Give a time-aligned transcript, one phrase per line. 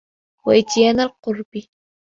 [0.45, 1.67] وَإِتْيَانَ الْقُرَبِ